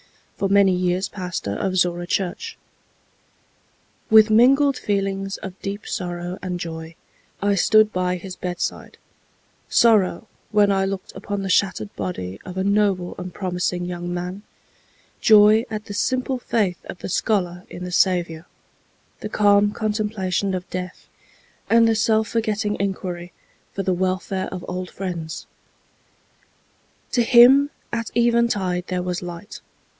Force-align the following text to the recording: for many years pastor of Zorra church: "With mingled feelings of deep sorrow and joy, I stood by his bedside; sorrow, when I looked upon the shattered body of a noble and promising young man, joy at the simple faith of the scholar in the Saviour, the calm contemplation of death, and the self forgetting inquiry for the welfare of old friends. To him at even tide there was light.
for 0.35 0.49
many 0.49 0.71
years 0.75 1.07
pastor 1.07 1.51
of 1.51 1.77
Zorra 1.77 2.07
church: 2.07 2.57
"With 4.09 4.31
mingled 4.31 4.75
feelings 4.75 5.37
of 5.37 5.61
deep 5.61 5.85
sorrow 5.87 6.39
and 6.41 6.59
joy, 6.59 6.95
I 7.39 7.53
stood 7.53 7.93
by 7.93 8.15
his 8.15 8.35
bedside; 8.35 8.97
sorrow, 9.69 10.27
when 10.49 10.71
I 10.71 10.85
looked 10.85 11.15
upon 11.15 11.43
the 11.43 11.49
shattered 11.49 11.95
body 11.95 12.39
of 12.43 12.57
a 12.57 12.63
noble 12.63 13.13
and 13.19 13.31
promising 13.31 13.85
young 13.85 14.11
man, 14.11 14.41
joy 15.19 15.63
at 15.69 15.85
the 15.85 15.93
simple 15.93 16.39
faith 16.39 16.83
of 16.85 16.97
the 16.97 17.09
scholar 17.09 17.63
in 17.69 17.83
the 17.83 17.91
Saviour, 17.91 18.47
the 19.19 19.29
calm 19.29 19.71
contemplation 19.71 20.55
of 20.55 20.67
death, 20.71 21.07
and 21.69 21.87
the 21.87 21.93
self 21.93 22.27
forgetting 22.27 22.75
inquiry 22.79 23.31
for 23.75 23.83
the 23.83 23.93
welfare 23.93 24.47
of 24.51 24.65
old 24.67 24.89
friends. 24.89 25.45
To 27.11 27.21
him 27.21 27.69
at 27.93 28.09
even 28.15 28.47
tide 28.47 28.85
there 28.87 29.03
was 29.03 29.21
light. 29.21 29.61